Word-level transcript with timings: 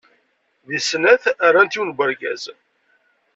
Deg 0.67 0.79
snat 0.81 1.23
rant 1.53 1.75
yiwen 1.75 1.89
n 1.95 2.01
urgaz. 2.03 2.43